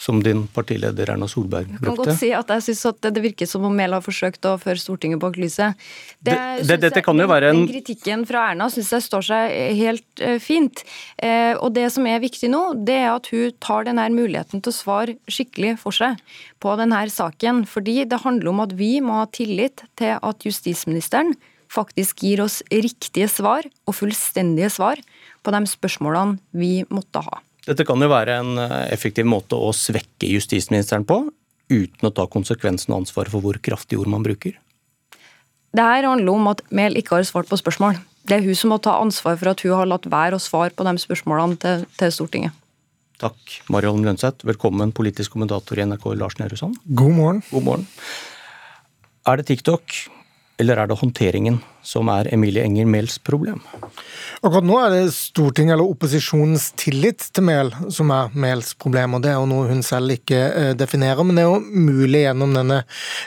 som 0.00 0.22
din 0.24 0.46
partileder 0.48 1.10
Erna 1.12 1.26
Solberg 1.28 1.68
brukte. 1.68 1.84
Jeg 1.84 1.96
kan 1.96 1.98
godt 1.98 2.18
si 2.22 2.30
at 2.32 2.52
jeg 2.54 2.64
synes 2.70 2.86
at 2.88 3.08
det 3.12 3.22
virker 3.22 3.48
som 3.48 3.66
om 3.68 3.74
Mehl 3.76 3.92
har 3.92 4.04
forsøkt 4.04 4.46
å 4.48 4.54
føre 4.60 4.80
Stortinget 4.80 5.20
bak 5.20 5.36
lyset. 5.36 5.76
Det, 6.24 6.36
det, 6.64 6.78
dette 6.86 7.02
kan 7.04 7.20
jo 7.20 7.26
være 7.28 7.50
en... 7.52 7.60
Den 7.60 7.68
kritikken 7.68 8.24
fra 8.28 8.46
Erna 8.54 8.70
syns 8.72 8.94
jeg 8.96 9.04
står 9.04 9.26
seg 9.28 9.52
helt 9.76 10.24
uh, 10.24 10.38
fint. 10.40 10.80
Eh, 11.20 11.52
og 11.52 11.74
det 11.76 11.84
som 11.92 12.08
er 12.08 12.22
viktig 12.22 12.48
nå, 12.48 12.62
det 12.88 12.96
er 13.02 13.10
at 13.12 13.28
hun 13.34 13.52
tar 13.60 13.84
denne 13.90 14.08
muligheten 14.14 14.64
til 14.64 14.72
å 14.72 14.78
svare 14.78 15.18
skikkelig 15.28 15.76
for 15.84 15.96
seg 15.96 16.16
på 16.64 16.72
denne 16.80 17.02
saken. 17.12 17.66
Fordi 17.68 18.00
det 18.08 18.22
handler 18.24 18.54
om 18.54 18.64
at 18.64 18.72
vi 18.80 18.94
må 19.04 19.20
ha 19.20 19.28
tillit 19.28 19.84
til 20.00 20.16
at 20.16 20.48
justisministeren 20.48 21.36
faktisk 21.70 22.24
gir 22.24 22.40
oss 22.46 22.62
riktige 22.72 23.28
svar 23.30 23.68
og 23.84 24.00
fullstendige 24.00 24.72
svar 24.72 25.04
på 25.44 25.54
de 25.54 25.62
spørsmålene 25.68 26.40
vi 26.56 26.80
måtte 26.88 27.22
ha. 27.28 27.44
Dette 27.68 27.84
kan 27.88 28.00
jo 28.00 28.08
være 28.10 28.38
en 28.40 28.56
eh, 28.62 28.88
effektiv 28.94 29.28
måte 29.28 29.58
å 29.58 29.72
svekke 29.76 30.30
justisministeren 30.30 31.04
på, 31.08 31.22
uten 31.70 32.08
å 32.08 32.12
ta 32.14 32.26
konsekvensen 32.30 32.94
og 32.94 33.04
ansvaret 33.04 33.32
for 33.32 33.44
hvor 33.44 33.58
kraftige 33.62 34.00
ord 34.00 34.10
man 34.12 34.24
bruker? 34.26 34.56
Det 35.70 35.84
her 35.86 36.08
handler 36.08 36.32
om 36.32 36.48
at 36.50 36.64
Mehl 36.74 36.98
ikke 36.98 37.18
har 37.18 37.26
svart 37.28 37.50
på 37.50 37.58
spørsmål. 37.60 38.00
Det 38.26 38.38
er 38.38 38.46
hun 38.46 38.56
som 38.58 38.72
må 38.72 38.80
ta 38.82 38.96
ansvar 39.00 39.36
for 39.38 39.52
at 39.52 39.62
hun 39.64 39.76
har 39.76 39.88
latt 39.88 40.08
være 40.10 40.36
å 40.36 40.42
svare 40.42 40.74
på 40.74 40.86
de 40.86 40.96
spørsmålene 41.02 41.60
til, 41.62 41.84
til 42.00 42.14
Stortinget. 42.14 42.56
Takk, 43.20 43.60
Mariholm 43.68 44.02
Lønseth. 44.06 44.46
Velkommen, 44.48 44.94
politisk 44.96 45.36
kommentator 45.36 45.78
i 45.78 45.84
NRK, 45.84 46.06
Lars 46.16 46.38
Nehru 46.40 46.56
Sand. 46.56 46.80
God 46.96 47.14
morgen. 47.18 47.42
God 47.52 47.66
morgen. 47.66 47.86
Er 49.28 49.38
det 49.38 49.50
TikTok 49.50 49.92
eller 50.60 50.78
er 50.78 50.90
det 50.90 51.00
håndteringen 51.00 51.60
som 51.82 52.10
er 52.12 52.28
Emilie 52.34 52.62
Enger 52.66 52.88
Mehls 52.88 53.16
problem? 53.24 53.62
Akkurat 54.40 54.64
nå 54.64 54.76
er 54.80 54.92
det 54.94 55.12
Stortinget 55.12 55.74
eller 55.74 55.88
opposisjonens 55.88 56.70
tillit 56.80 57.26
til 57.34 57.44
Mehl 57.44 57.72
som 57.92 58.12
er 58.12 58.32
Mehls 58.32 58.72
problem. 58.80 59.16
og 59.16 59.24
Det 59.24 59.32
er 59.32 59.38
jo 59.38 59.48
noe 59.48 59.68
hun 59.68 59.82
selv 59.84 60.14
ikke 60.14 60.40
eh, 60.48 60.70
definerer, 60.76 61.24
men 61.24 61.36
det 61.36 61.44
er 61.44 61.50
jo 61.50 61.84
mulig 61.88 62.22
gjennom 62.24 62.54
denne 62.56 62.78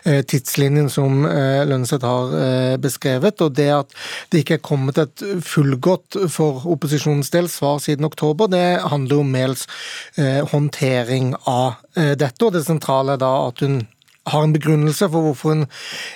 eh, 0.10 0.22
tidslinjen 0.26 0.90
som 0.94 1.22
Lønneseth 1.24 2.06
har 2.06 2.78
beskrevet. 2.82 3.42
Og 3.46 3.54
det 3.58 3.70
at 3.76 3.94
det 4.34 4.44
ikke 4.44 4.58
er 4.58 4.66
kommet 4.66 5.02
et 5.02 5.26
fullgodt 5.46 6.18
for 6.34 6.66
opposisjonens 6.74 7.34
del 7.34 7.50
svar 7.52 7.82
siden 7.84 8.10
oktober, 8.10 8.50
det 8.50 8.82
handler 8.82 9.18
jo 9.20 9.26
om 9.26 9.34
Mehls 9.34 9.68
håndtering 10.54 11.34
av 11.50 11.82
dette. 11.94 12.40
Og 12.46 12.54
det 12.56 12.66
sentrale 12.66 13.16
er 13.16 13.22
da 13.22 13.34
at 13.48 13.62
hun 13.66 13.84
har 14.30 14.44
en 14.46 14.54
begrunnelse 14.56 15.10
for 15.12 15.26
hvorfor 15.26 15.52
hun 15.52 15.64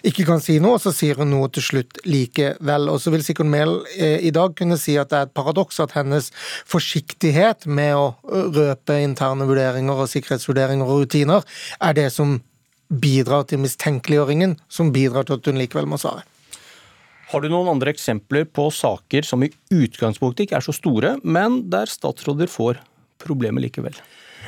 ikke 0.08 0.26
kan 0.28 0.42
si 0.44 0.58
noe, 0.64 0.78
og 0.78 0.84
så 0.84 0.94
sier 0.96 1.20
hun 1.20 1.32
noe 1.34 1.50
til 1.52 1.66
slutt 1.66 2.00
likevel. 2.08 2.88
Og 2.92 3.02
så 3.04 3.12
vil 3.14 3.26
sikkert 3.26 3.52
Mehl 3.52 3.74
eh, 3.98 4.22
i 4.28 4.32
dag 4.36 4.56
kunne 4.58 4.80
si 4.80 4.96
at 5.00 5.12
det 5.12 5.20
er 5.20 5.28
et 5.28 5.36
paradoks 5.36 5.82
at 5.84 5.96
hennes 5.98 6.32
forsiktighet 6.70 7.68
med 7.68 7.98
å 7.98 8.08
røpe 8.56 9.02
interne 9.04 9.48
vurderinger 9.50 10.06
og 10.06 10.12
sikkerhetsvurderinger 10.14 10.88
og 10.88 11.04
rutiner 11.04 11.60
er 11.84 11.98
det 11.98 12.10
som 12.16 12.40
bidrar 12.88 13.44
til 13.50 13.60
mistenkeliggjøringen, 13.60 14.56
som 14.72 14.94
bidrar 14.96 15.28
til 15.28 15.36
at 15.36 15.50
hun 15.50 15.60
likevel 15.60 15.90
må 15.92 16.00
svare. 16.00 16.24
Har 17.28 17.44
du 17.44 17.50
noen 17.52 17.74
andre 17.74 17.92
eksempler 17.92 18.46
på 18.48 18.70
saker 18.72 19.26
som 19.28 19.42
i 19.44 19.52
utgangspunktet 19.76 20.46
ikke 20.46 20.62
er 20.62 20.64
så 20.64 20.72
store, 20.76 21.18
men 21.28 21.66
der 21.68 21.92
statsråder 21.92 22.48
får 22.48 22.80
problemer 23.20 23.66
likevel? 23.66 23.98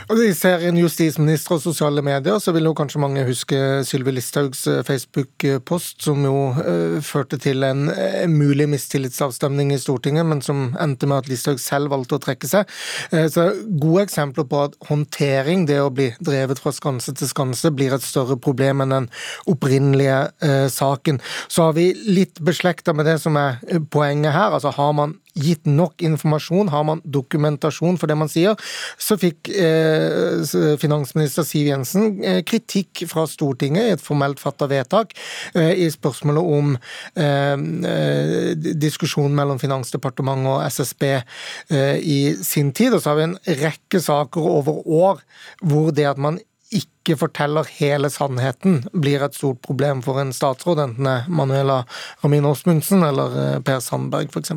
Og 0.07 0.21
I 0.23 0.31
serien 0.37 0.77
justisminister 0.79 1.57
og 1.57 1.63
sosiale 1.63 2.01
medier 2.05 2.39
så 2.41 2.53
vil 2.55 2.69
jo 2.69 2.75
kanskje 2.77 3.01
mange 3.03 3.25
huske 3.27 3.57
Sylvi 3.87 4.13
Listhaugs 4.15 4.65
eh, 4.69 4.81
Facebook-post, 4.87 5.99
som 6.05 6.23
jo 6.25 6.35
uh, 6.55 6.97
førte 7.03 7.39
til 7.41 7.65
en 7.67 7.89
uh, 7.91 8.23
mulig 8.31 8.69
mistillitsavstemning 8.71 9.73
i 9.75 9.79
Stortinget, 9.81 10.25
men 10.29 10.43
som 10.45 10.69
endte 10.81 11.09
med 11.09 11.23
at 11.23 11.29
Listhaug 11.31 11.59
selv 11.61 11.91
valgte 11.93 12.17
å 12.17 12.23
trekke 12.23 12.49
seg. 12.49 12.69
Uh, 13.13 13.27
så 13.31 13.49
Gode 13.79 14.05
eksempler 14.07 14.47
på 14.49 14.63
at 14.69 14.77
håndtering, 14.89 15.65
det 15.69 15.81
å 15.83 15.91
bli 15.93 16.09
drevet 16.23 16.61
fra 16.63 16.73
skanse 16.75 17.13
til 17.17 17.29
skanse, 17.29 17.73
blir 17.75 17.95
et 17.95 18.05
større 18.05 18.39
problem 18.39 18.85
enn 18.85 18.95
den 18.95 19.09
opprinnelige 19.49 20.69
saken. 20.71 21.19
Så 21.51 21.67
har 21.67 21.75
vi 21.77 21.89
litt 22.07 22.39
beslekta 22.45 22.93
med 22.95 23.07
det 23.09 23.17
som 23.21 23.37
er 23.39 23.59
poenget 23.91 24.35
her. 24.35 24.55
altså 24.55 24.71
Har 24.75 24.93
man 24.97 25.15
gitt 25.37 25.67
nok 25.69 26.01
informasjon, 26.01 26.71
har 26.73 26.85
man 26.87 27.01
dokumentasjon 27.05 27.97
for 27.99 28.09
det 28.09 28.17
man 28.19 28.31
sier, 28.31 28.57
så 28.97 29.17
fikk 29.19 29.51
eh, 29.53 30.41
finansminister 30.81 31.45
Siv 31.47 31.69
Jensen 31.69 32.23
eh, 32.25 32.41
kritikk 32.47 33.05
fra 33.09 33.25
Stortinget 33.29 33.85
i 33.85 33.95
et 33.95 34.03
formelt 34.03 34.41
fatta 34.41 34.69
vedtak 34.71 35.15
eh, 35.53 35.85
i 35.85 35.89
spørsmålet 35.93 36.53
om 36.57 36.75
eh, 37.19 37.55
eh, 37.93 38.51
diskusjonen 38.57 39.37
mellom 39.37 39.61
Finansdepartementet 39.61 40.51
og 40.55 40.65
SSB 40.67 41.07
eh, 41.13 41.97
i 41.99 42.19
sin 42.35 42.73
tid. 42.75 42.95
Og 42.95 43.03
så 43.03 43.13
har 43.13 43.19
vi 43.19 43.27
en 43.29 43.39
rekke 43.63 44.01
saker 44.03 44.51
over 44.59 44.83
år 44.85 45.25
hvor 45.61 45.93
det 45.95 46.07
at 46.09 46.21
man 46.21 46.39
ikke 46.69 47.15
forteller 47.17 47.65
hele 47.79 48.11
sannheten, 48.13 48.83
blir 48.93 49.23
et 49.25 49.37
stort 49.37 49.63
problem 49.65 50.03
for 50.05 50.21
en 50.21 50.33
statsråd, 50.35 50.83
enten 50.83 51.07
det 51.07 51.15
er 51.23 51.31
Manuela 51.33 51.79
Ramin 52.21 52.45
Osmundsen 52.45 53.01
eller 53.07 53.63
Per 53.65 53.81
Sandberg 53.81 54.29
f.eks. 54.29 54.53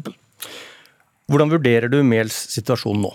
Hvordan 1.30 1.52
vurderer 1.52 1.92
du 1.92 2.00
Mehls 2.06 2.34
situasjon 2.54 3.04
nå? 3.04 3.12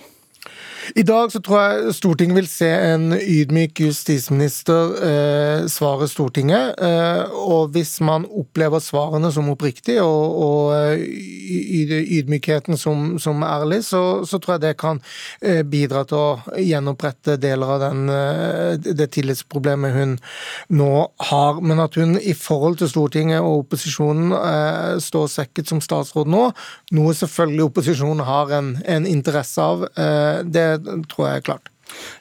I 0.96 1.04
dag 1.04 1.32
så 1.32 1.42
tror 1.44 1.60
jeg 1.60 1.94
Stortinget 1.98 2.38
vil 2.38 2.48
se 2.48 2.68
en 2.70 3.12
ydmyk 3.18 3.82
justisminister 3.88 4.94
eh, 5.04 5.66
svare 5.72 6.08
Stortinget. 6.08 6.78
Eh, 6.80 7.34
og 7.36 7.74
hvis 7.76 7.98
man 8.06 8.28
opplever 8.30 8.80
svarene 8.84 9.32
som 9.34 9.50
oppriktig 9.52 9.98
og, 10.04 10.38
og 10.46 10.76
eh, 10.78 11.04
ydmykheten 12.20 12.80
som, 12.80 13.18
som 13.20 13.44
ærlig, 13.44 13.84
så, 13.88 14.24
så, 14.28 14.40
tror 14.40 14.56
jeg 14.56 14.64
det 14.64 14.74
kan 14.80 15.02
eh, 15.42 15.64
bidra 15.68 16.06
til 16.08 16.22
å 16.22 16.56
gjenopprette 16.62 17.36
deler 17.42 17.76
av 17.76 17.84
den, 17.84 18.08
eh, 18.14 18.88
det 18.88 19.10
tillitsproblemet 19.18 19.96
hun 19.98 20.16
nå 20.72 20.92
har. 21.32 21.62
Men 21.62 21.84
at 21.84 22.00
hun 22.00 22.16
i 22.20 22.36
forhold 22.38 22.80
til 22.80 22.92
Stortinget 22.94 23.44
og 23.44 23.66
opposisjonen 23.66 24.32
eh, 24.38 24.96
står 25.04 25.28
svekket 25.36 25.74
som 25.74 25.84
statsråd 25.84 26.32
nå, 26.32 26.48
noe 26.96 27.18
selvfølgelig 27.18 27.68
opposisjonen 27.68 28.24
har 28.28 28.56
en, 28.56 28.74
en 28.88 29.08
interesse 29.08 29.62
av, 29.62 29.84
det 30.48 30.77
tror 31.12 31.28
jeg 31.28 31.42
er 31.42 31.48
klart. 31.50 31.74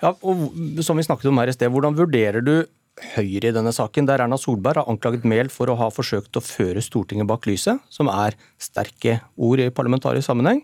Ja, 0.03 0.13
og 0.15 0.83
som 0.87 0.99
vi 0.99 1.07
snakket 1.07 1.31
om 1.31 1.41
her 1.43 1.51
i 1.51 1.55
sted, 1.57 1.73
Hvordan 1.73 1.97
vurderer 1.99 2.45
du 2.45 2.57
Høyre 2.97 3.51
i 3.51 3.53
denne 3.53 3.75
saken, 3.77 4.07
der 4.09 4.23
Erna 4.25 4.39
Solberg 4.41 4.81
har 4.81 4.89
anklaget 4.89 5.27
Mehl 5.29 5.51
for 5.53 5.69
å 5.69 5.77
ha 5.77 5.91
forsøkt 5.93 6.39
å 6.39 6.41
føre 6.41 6.81
Stortinget 6.81 7.29
bak 7.29 7.45
lyset, 7.45 7.83
som 7.93 8.09
er 8.09 8.39
sterke 8.57 9.19
ord 9.37 9.61
i 9.61 9.69
parlamentarisk 9.69 10.31
sammenheng, 10.31 10.63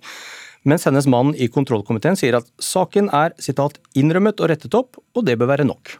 mens 0.64 0.86
hennes 0.88 1.08
mann 1.10 1.34
i 1.36 1.50
kontrollkomiteen 1.52 2.16
sier 2.16 2.38
at 2.38 2.48
saken 2.56 3.10
er 3.12 3.36
citat, 3.36 3.76
'innrømmet 3.92 4.40
og 4.40 4.48
rettet 4.48 4.72
opp', 4.78 4.96
og 5.12 5.26
det 5.28 5.36
bør 5.36 5.52
være 5.52 5.68
nok. 5.68 5.98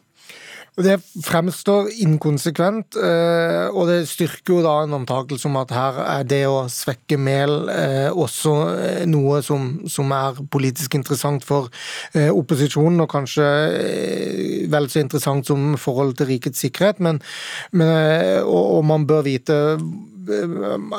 Det 0.80 0.94
fremstår 1.20 1.90
inkonsekvent, 2.00 2.96
eh, 2.96 3.66
og 3.76 3.90
det 3.90 4.06
styrker 4.08 4.54
jo 4.54 4.62
da 4.64 4.78
en 4.80 4.94
antakelse 5.02 5.44
om 5.50 5.58
at 5.60 5.74
her 5.76 5.98
er 6.00 6.24
det 6.24 6.46
å 6.48 6.62
svekke 6.72 7.18
Mehl 7.20 7.68
eh, 7.68 8.08
også 8.08 8.54
eh, 8.72 9.02
noe 9.04 9.42
som, 9.44 9.66
som 9.84 10.14
er 10.16 10.40
politisk 10.48 10.96
interessant 10.96 11.44
for 11.44 11.68
opposisjonen, 12.16 13.02
og 13.04 13.10
kanskje 13.12 13.44
vel 14.72 14.88
så 14.88 15.02
interessant 15.02 15.50
som 15.50 15.74
forholdet 15.76 16.22
til 16.22 16.30
rikets 16.32 16.64
sikkerhet. 16.64 17.04
Men, 17.04 17.20
men 17.76 17.92
og, 18.46 18.78
og 18.78 18.88
man 18.88 19.04
bør 19.08 19.26
vite 19.28 19.58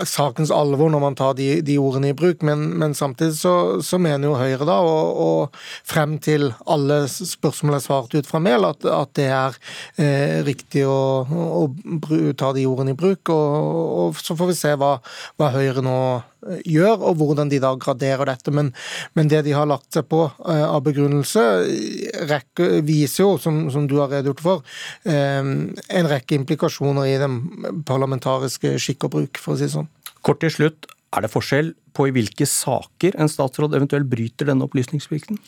sakens 0.10 0.52
alvor 0.54 0.92
når 0.92 1.02
man 1.04 1.16
tar 1.18 1.36
de, 1.38 1.48
de 1.66 1.78
ordene 1.82 2.12
i 2.12 2.18
bruk, 2.18 2.44
men, 2.46 2.66
men 2.80 2.96
samtidig 2.98 3.38
så, 3.38 3.54
så, 3.84 4.00
mener 4.02 4.28
jo 4.28 4.38
Høyre 4.40 4.68
da, 4.68 4.80
og, 4.84 5.22
og, 5.24 5.62
frem 5.88 6.18
til 6.24 6.50
alle 6.70 7.04
spørsmål 7.08 7.78
er 7.78 7.86
svart 7.86 8.16
ut 8.16 8.30
fra 8.30 8.42
Mehl, 8.44 8.68
at, 8.68 8.86
at 8.90 9.14
det 9.20 9.30
er 9.32 9.58
eh, 10.02 10.42
riktig 10.48 10.86
å, 10.90 11.00
å, 11.24 11.66
å, 11.68 12.36
ta 12.40 12.54
de 12.56 12.68
ordene 12.68 12.96
i 12.96 13.00
bruk. 13.00 13.32
Og, 13.34 13.58
og, 14.04 14.22
så 14.24 14.38
får 14.38 14.52
vi 14.52 14.60
se 14.60 14.76
hva, 14.80 14.96
hva 15.40 15.52
Høyre 15.54 15.84
nå 15.86 15.98
gjør, 16.68 17.04
og 17.10 17.20
hvordan 17.20 17.52
de 17.52 17.60
da 17.64 17.74
graderer 17.80 18.28
dette. 18.30 18.54
Men, 18.56 18.72
men 19.18 19.30
det 19.32 19.44
de 19.48 19.56
har 19.56 19.70
lagt 19.70 19.96
seg 19.96 20.08
på 20.12 20.26
eh, 20.28 20.64
av 20.64 20.84
begrunnelse, 20.86 21.44
rekke, 22.30 22.70
viser 22.86 23.26
jo, 23.26 23.38
som, 23.42 23.64
som, 23.74 23.88
du 23.90 23.98
har 24.02 24.12
redegjort 24.12 24.44
for, 24.44 24.76
eh, 25.08 25.42
en 25.44 26.12
rekke 26.12 26.38
implikasjoner 26.40 27.10
i 27.14 27.18
den 27.22 27.40
parlamentariske 27.88 28.76
skikk 28.82 29.08
og 29.08 29.13
bruk, 29.14 29.40
for 29.42 29.56
å 29.56 29.60
si 29.60 29.68
det 29.68 29.76
sånn. 29.76 29.90
Kort 30.26 30.42
til 30.44 30.54
slutt, 30.54 30.90
er 31.14 31.26
det 31.26 31.32
forskjell 31.34 31.74
på 31.94 32.08
i 32.10 32.14
hvilke 32.16 32.48
saker 32.50 33.18
en 33.22 33.32
statsråd 33.32 33.76
eventuelt 33.78 34.10
bryter 34.10 34.50
denne 34.50 34.66
opplysningsplikten? 34.68 35.40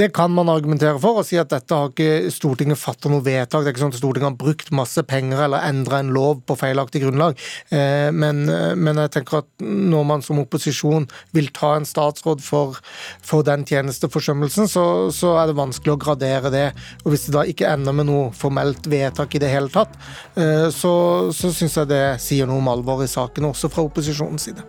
Det 0.00 0.10
kan 0.16 0.32
man 0.34 0.50
argumentere 0.52 0.98
for, 1.02 1.20
og 1.20 1.28
si 1.28 1.38
at 1.40 1.52
dette 1.52 1.76
har 1.76 1.92
ikke 1.92 2.30
Stortinget 2.34 2.80
fatta 2.80 3.10
noe 3.12 3.24
vedtak. 3.24 3.64
Det 3.64 3.70
er 3.70 3.74
ikke 3.74 3.84
sånn 3.84 3.94
at 3.94 4.00
Stortinget 4.00 4.30
har 4.30 4.38
brukt 4.40 4.72
masse 4.76 5.04
penger 5.08 5.44
eller 5.46 5.66
endra 5.68 6.00
en 6.00 6.12
lov 6.14 6.42
på 6.48 6.56
feilaktig 6.58 7.04
grunnlag. 7.04 7.38
Eh, 7.70 8.08
men, 8.14 8.44
men, 8.48 9.02
jeg 9.04 9.14
tenker 9.16 9.42
at 9.42 9.48
når 9.64 10.08
man 10.08 10.24
som 10.24 10.40
opposisjon 10.42 11.08
vil 11.36 11.50
ta 11.56 11.74
en 11.76 11.88
statsråd 11.88 12.42
for, 12.44 12.80
for 13.24 13.46
den 13.46 13.66
tjenesteforsømmelsen, 13.68 14.68
så, 14.70 14.84
så, 15.14 15.34
er 15.40 15.50
det 15.50 15.58
vanskelig 15.60 15.94
å 15.94 16.00
gradere 16.00 16.52
det. 16.54 16.66
Og 17.04 17.14
hvis 17.14 17.28
det 17.28 17.36
da 17.36 17.46
ikke 17.48 17.70
ender 17.70 17.96
med 17.96 18.10
noe 18.10 18.28
formelt 18.36 18.88
vedtak 18.90 19.36
i 19.36 19.42
det 19.42 19.52
hele 19.52 19.72
tatt, 19.72 19.96
eh, 20.40 20.68
så, 20.74 20.92
så 21.36 21.52
syns 21.54 21.78
jeg 21.80 21.90
det 21.90 22.04
sier 22.22 22.50
noe 22.50 22.62
om 22.62 22.72
alvoret 22.72 23.10
i 23.10 23.14
saken, 23.14 23.50
også 23.52 23.72
fra 23.72 23.86
opposisjonens 23.86 24.50
side. 24.50 24.66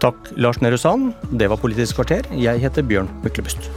Takk, 0.00 0.30
Lars 0.36 0.62
Nehru 0.64 0.78
Sand. 0.80 1.12
Det 1.36 1.50
var 1.52 1.60
Politisk 1.60 1.98
kvarter. 1.98 2.24
Jeg 2.32 2.62
heter 2.62 2.82
Bjørn 2.82 3.10
Myklebust. 3.20 3.68